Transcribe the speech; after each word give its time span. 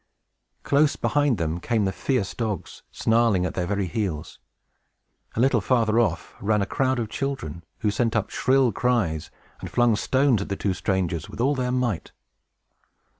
Close 0.63 0.95
behind 0.95 1.37
them 1.37 1.59
came 1.59 1.85
the 1.85 1.91
fierce 1.91 2.33
dogs, 2.33 2.81
snarling 2.91 3.45
at 3.45 3.53
their 3.53 3.67
very 3.67 3.85
heels. 3.85 4.39
A 5.35 5.39
little 5.39 5.61
farther 5.61 5.99
off, 5.99 6.33
ran 6.41 6.59
a 6.59 6.65
crowd 6.65 6.97
of 6.97 7.07
children, 7.07 7.63
who 7.81 7.91
sent 7.91 8.15
up 8.15 8.31
shrill 8.31 8.71
cries, 8.71 9.29
and 9.59 9.69
flung 9.69 9.95
stones 9.95 10.41
at 10.41 10.49
the 10.49 10.55
two 10.55 10.73
strangers, 10.73 11.29
with 11.29 11.39
all 11.39 11.53
their 11.53 11.71
might. 11.71 12.13